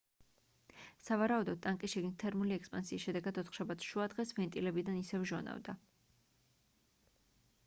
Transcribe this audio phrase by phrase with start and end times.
[1.07, 5.81] სავარაუდოდ ტანკის შიგნით თერმული ექსპანსიის შედეგად ოთხშაბათს შუადღეს ვენტილებიდან ისევ ჟონავდა